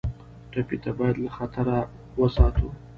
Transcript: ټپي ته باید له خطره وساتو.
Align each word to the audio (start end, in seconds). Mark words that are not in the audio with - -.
ټپي 0.51 0.77
ته 0.83 0.91
باید 0.97 1.15
له 1.23 1.29
خطره 1.37 1.77
وساتو. 2.19 2.67